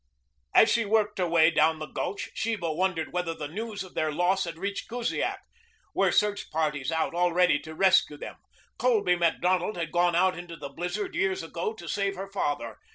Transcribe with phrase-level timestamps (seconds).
[0.55, 4.11] As she worked her way down the gulch Sheba wondered whether the news of their
[4.11, 5.37] loss had reached Kusiak.
[5.93, 8.37] Were search parties out already to rescue them?
[8.79, 12.79] Colby Macdonald had gone out into the blizzard years ago to save her father.